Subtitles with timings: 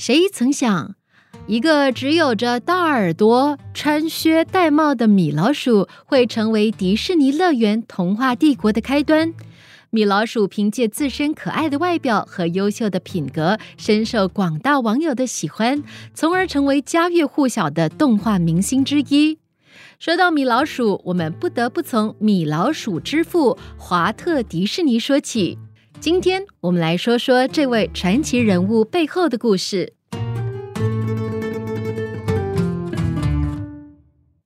[0.00, 0.94] 谁曾想，
[1.46, 9.34] 一个只有着大耳朵、穿靴戴帽的米老鼠，会成为迪士尼乐园童话帝国的开端？
[9.90, 19.38] 米老鼠凭借自身可爱的外表和优秀的品格，深受广大网友的喜欢，从而成为家喻户晓的动画明星之一。
[19.98, 25.58] 说到米老鼠，我们不得不从米老鼠之父华特·迪士尼说起。
[25.98, 29.94] 今天我们来说说这位传奇人物背后的故事。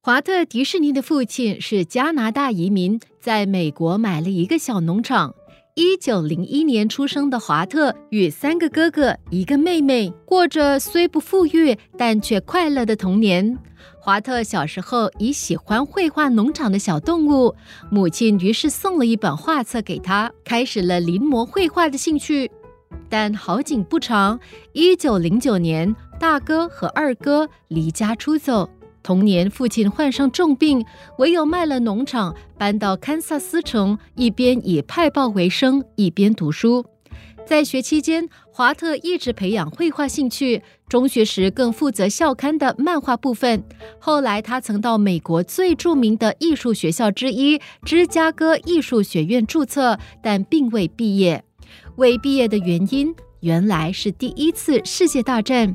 [0.00, 5.34] 华特·迪士尼的父亲是加拿大移民，在美国买了一个小农场。
[5.74, 13.58] 一九零一年出生的华特与三个哥哥、一个妹妹，过着虽不富裕但却快乐的童年。
[14.06, 17.52] 华特小时候已喜欢绘画农场的小动物，
[17.90, 22.48] 母亲于是送了一本画册给他，开始了临摹绘画的兴趣。
[23.08, 24.38] 但好景不长，
[24.72, 28.70] 一九零九年，大哥和二哥离家出走。
[29.02, 30.86] 同年，父亲患上重病，
[31.18, 36.86] 唯有卖了农场，搬到堪萨斯城，一边以派报为生，一边读书。
[37.44, 40.62] 在学期间，华特一直培养绘画兴趣。
[40.88, 43.64] 中学时更负责校刊的漫画部分。
[43.98, 51.44] 后来，他曾到美国最著名的艺术学校之一芝加哥艺术学院注册，但并未毕业。
[51.96, 55.74] 未毕业的原因，原来是第一次世界大战。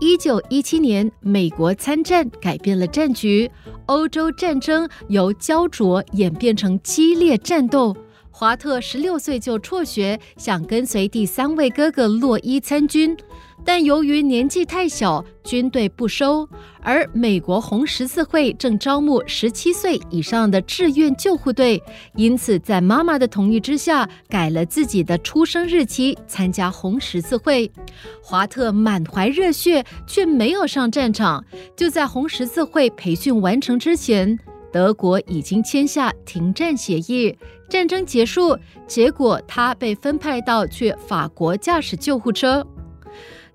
[0.00, 3.50] 一九一七年，美国参战改变了战局，
[3.86, 7.96] 欧洲战争由焦灼演变成激烈战斗。
[8.38, 13.16] 华特十六岁就辍学，想跟随第三位哥哥洛伊参军，
[13.64, 16.48] 但由于年纪太小，军队不收。
[16.80, 21.82] 而美国红十字会正招募十七岁以上的志愿救护队，
[22.14, 27.68] 因此在妈妈的同意之下，改了自己的出生日期，参加红十字会。
[28.22, 31.44] 华特满怀热血，却没有上战场。
[31.74, 34.38] 就在红十字会培训完成之前。
[34.72, 37.36] 德国已经签下停战协议，
[37.68, 42.66] 战争结束，结果他被分派到去法国驾驶救护车，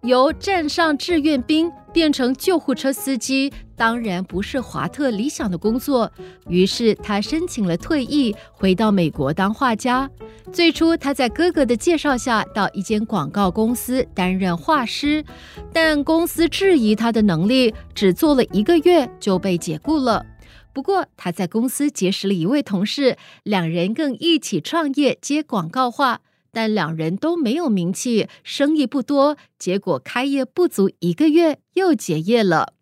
[0.02, 6.12] 由站上志愿兵变成救护车司机，当然不是华特理想的工作。
[6.48, 10.10] 于是他申请了退役，回到美国当画家。
[10.52, 15.24] 最初他在哥哥的介绍下到一间广告公司担任画师，
[15.72, 20.24] 但公司质疑他的能力，只做了一个月就被解雇了。
[20.74, 32.74] 不过，他在公司结识了一位同事，两人更一起创业接广告画，但两人都没有名气，生意不多，结果开业不足一个月又结业了。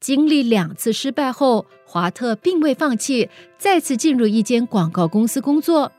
[0.00, 5.92] 经历两次失败后，华特并未放弃，再次进入一间广告公司工作。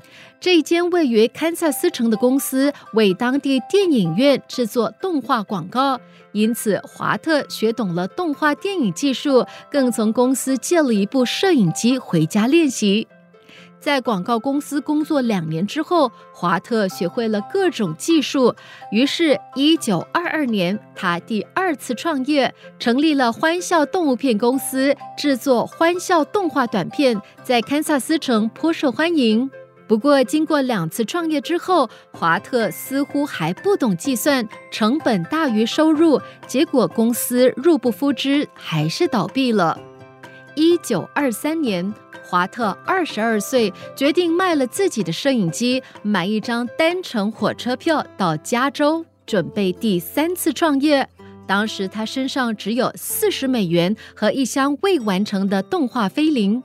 [0.44, 5.98] 这一间位于堪萨斯城的公司为当地电影院制作动画广告，
[6.34, 13.08] 因此华特学懂了动画电影技术，更从公司借了一部摄影机回家练习。
[13.80, 18.54] 在广告公司工作两年之后，华特学会了各种技术。
[18.92, 29.50] 于是，一九二二年，他第二次创业，成立了欢笑动物片公司，制作欢笑动画短片，在堪萨斯城颇受欢迎。
[29.88, 39.80] 不过，经过两次创业之后，华特似乎还不懂计算，成本大于收入，结果公司入不敷支，还是倒闭了。
[40.56, 41.94] 一九二三年。
[42.26, 51.08] 华特二十二岁，决定卖了自己的摄影机，买一张单程火车票到加州，准备第三次创业。
[51.46, 56.64] 当时他身上只有四十美元和一箱未完成的动画菲林，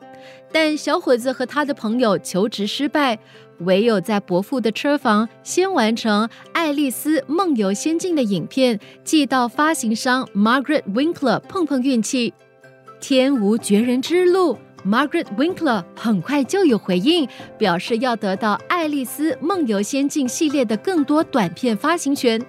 [0.53, 3.19] 但小伙子和他的朋友求职失败，
[3.59, 12.33] 唯有在伯父的车房先完成《爱丽丝梦游仙境》的影片，寄到发行商 Margaret Winkler 碰碰运气。
[13.01, 14.59] 天无绝人之路。
[14.87, 17.29] Margaret Winkler 很快就有回应，
[17.59, 22.41] 表示要得到《爱丽丝梦游仙境》系列的更多短片发行权。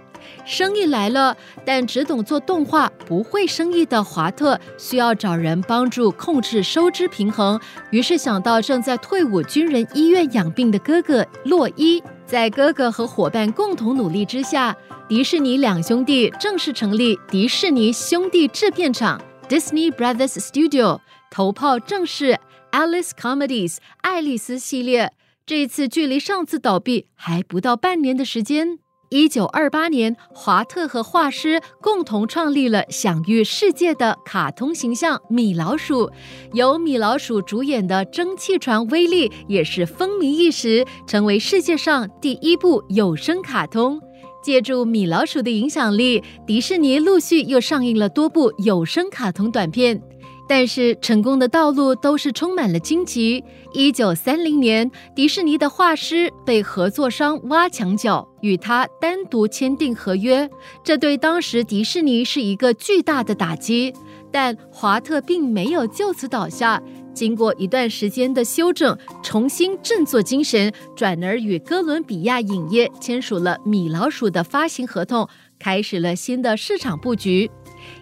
[0.46, 1.36] 生意来了，
[1.66, 7.60] 但只懂做动画不会生意的华特需要找人帮助控制收支平衡，
[7.92, 12.02] 于是想到正在退伍军人医院养病的哥哥洛伊。
[12.26, 14.76] 在哥哥和伙伴共同努力之下，
[15.08, 21.00] 迪士尼两兄弟正式成立迪士尼兄弟制片厂 （Disney Brothers Studio），
[21.32, 22.38] 头炮正是
[22.72, 25.12] Alice Comedies 爱丽丝系列。
[25.48, 28.78] 这一次距离上次倒闭还不到半年的时间。
[29.10, 36.12] 一九二八年，华特和画师共同创立了享誉世界的卡通形象米老鼠。
[36.54, 44.00] 由米老鼠主演的《蒸汽船威力》也是风靡一时，成为世界上第一部有声卡通。
[44.44, 50.00] 借助米老鼠的影响力，迪士尼陆续又上映了多部有声卡通短片。
[50.50, 53.44] 但是成功的道路都是充满了荆棘。
[53.72, 60.50] 一九三零年，迪士尼的画师被合作商挖墙脚，与他单独签订合约，
[60.84, 63.94] 这对当时迪士尼是一个巨大的打击。
[64.32, 66.82] 但华特并没有就此倒下，
[67.14, 75.30] 经过一段时间的休整，重新振作精神，转而与哥伦比亚影业签署了米老鼠的发行合同，
[75.60, 77.52] 开始了新的市场布局。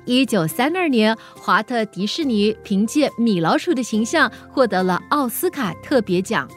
[0.05, 6.47] 一九三二年，华特迪士尼凭借米老鼠的形象获得了奥斯卡特别奖。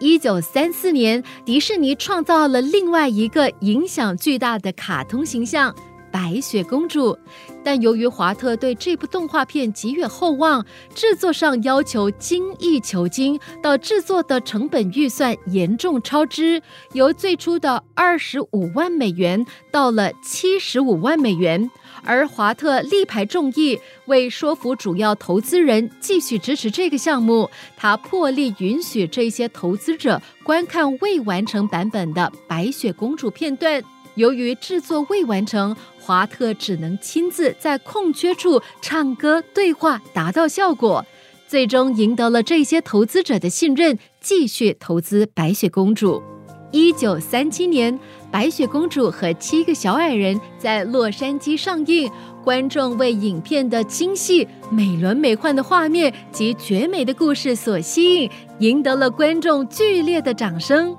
[0.00, 5.74] 一九三四年，迪士尼创造了另外一个影响巨大的卡通形象——
[6.12, 7.18] 白雪公主。
[7.64, 10.64] 但由于华特对这部动画片寄予厚望，
[10.94, 21.70] 制作上要求精益求精，到制作的成本预算严重超支，由最初的二十五万美元到了七十五万美元。
[22.04, 33.82] 而华特力排众议，为说服主要投资人继续支持这个项目，他破例允许这些投资者观看未完成版本的白雪公主片段。
[34.14, 41.04] 由于制作未完成，华特只能亲自在空缺处唱歌对话，达到效果。
[41.46, 46.22] 最终赢得了这些投资者的信任，继续投资白雪公主。
[46.70, 47.98] 一九三七年。
[48.30, 52.10] 《白雪公主和七个小矮人》在洛杉矶上映，
[52.44, 60.94] 观众为影片的精细、美轮美奂的画面及绝美的故事所吸引，赢得了观众剧烈的掌声。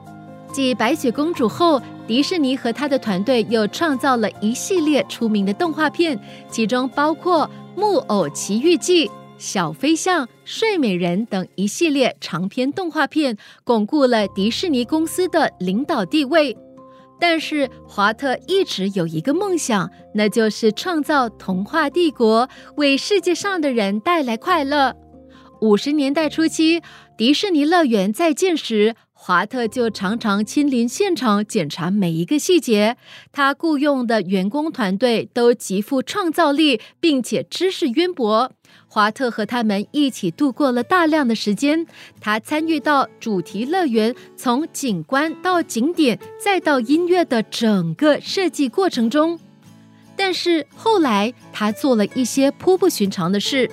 [0.51, 6.19] 继《白雪公主》后，迪士尼和他的团队又创造了一系列出名的动画片，
[6.49, 7.45] 其中包括
[7.79, 9.07] 《木偶奇遇记》。
[9.39, 16.55] 小飞象、睡美人等一系列长篇动画片，巩固了迪士尼公司的领导地位。
[17.21, 24.93] 但是华特一直有一个梦想，那就是创造童话帝国，为世界上的人带来快乐。
[25.61, 26.81] 五十年代初期，
[27.17, 32.97] 迪士尼乐园在建时，华特就常常亲临现场检查每一个细节。
[33.31, 38.53] 他雇佣的员工团队都极富创造力，并且知识渊博。
[38.89, 41.85] 华特和他们一起度过了大量的时间。
[42.19, 49.39] 他参与到主题乐园从景观到景点再到音乐的整个设计过程中。
[50.17, 53.69] 但是后来他做了一些颇不寻常的事。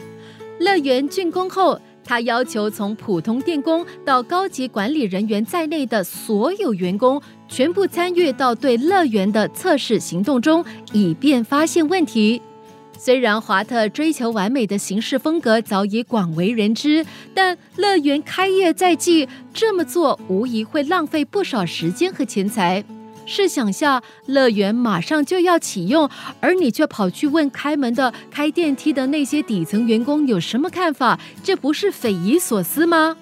[0.61, 12.41] 乐园竣工后，他要求从普通电工到高级管理人员在内的所有员工全部参与到对乐园的测试行动中，以便发现问题。
[12.99, 22.85] 虽然华特追求完美的行事风格早已广为人知，但乐园开业在即，这么做无疑会浪费不少时间和钱财。
[23.29, 26.09] 试想下，乐园马上就要启用，
[26.41, 33.17] 而你却跑去问开门的、开电梯的那些底层员工有什么看法，这不是匪夷所思吗？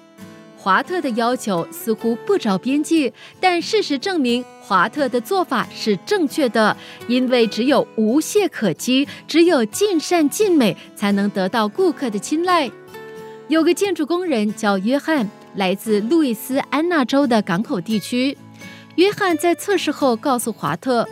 [0.65, 6.75] 华特的要求似乎不着边际，但事实证明，华特的做法是正确的。
[7.07, 12.71] 因为只有无懈可击，只有尽善尽美，才能得到顾客的青睐。
[13.47, 18.35] 有个建筑工人叫约翰，来自路易斯安那州的港口地区。
[18.95, 21.07] 约翰在测试后告诉华特，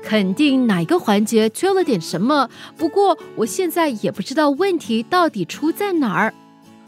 [0.00, 6.32] 肯定哪个环节缺了点什么，不过我现在也不知道问题到底出在哪儿。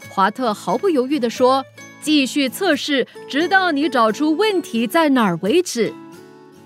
[0.09, 1.65] 华特毫不犹豫地说
[2.03, 5.91] ：“继续测试，直到你找出问题在哪儿为止。”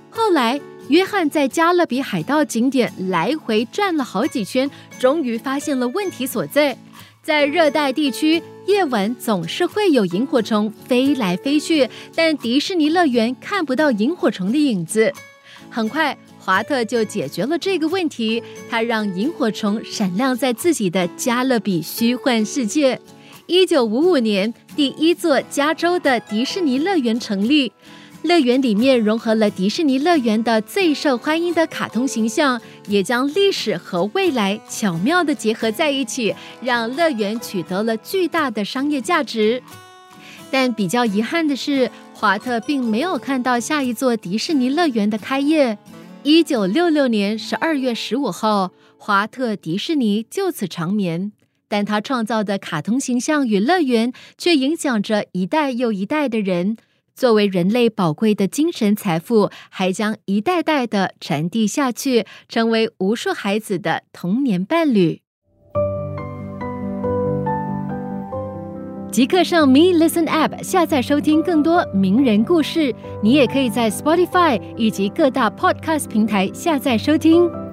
[0.10, 6.75] 后来，约翰在加勒比海盗景点来回转了好几圈，终于发现了问题所在。
[7.22, 15.13] 在热带地区，夜晚总是会有萤火虫飞来飞去，但迪士尼乐园看不到萤火虫的影子。
[15.70, 23.00] 很快，华特就解决了这个问题，他让萤火虫闪亮在自己的加勒比虚幻世界。
[23.46, 27.74] 一九五五年，第一座加州的迪士尼乐园成立。
[28.22, 39.63] 乐园里面融合了迪士尼乐园的最受欢迎的卡通形象，也将历史和未来巧妙的结合在一起，让乐园取得了巨大的商业价值。
[40.51, 45.79] 但比较遗憾的是，华特并没有看到下一座迪士尼乐园的开业。
[46.22, 51.31] 一九六六年十二月十五号，华特迪士尼就此长眠。
[51.68, 56.78] 但他创造的卡通形象与乐园，却影响着一代又一代的人。
[57.16, 65.22] 作为人类宝贵的精神财富，还将一代代的传递下去，成为无数孩子的童年伴侣。
[69.12, 72.94] 即刻上 Me Listen App 下载收听更多名人故事。
[73.24, 77.67] 你也可以在 Spotify 以及各大 Podcast 平台下载收听。